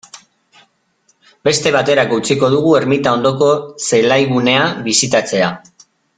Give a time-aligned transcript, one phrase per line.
[1.47, 3.51] Beste baterako utziko dugu ermita ondoko
[3.91, 5.53] zelaigunea bisitatzea.